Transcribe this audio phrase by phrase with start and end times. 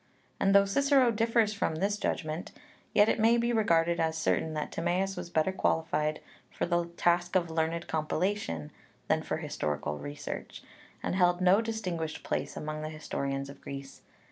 [0.39, 2.51] And though Cicero differs from this judgment,
[2.91, 7.35] yet it may be regarded as certain that Timaeus was better qualified for the task
[7.35, 8.71] of learned compilation
[9.09, 10.63] than for historical research,
[11.03, 14.01] and held no distinguished place among the historians of Greece.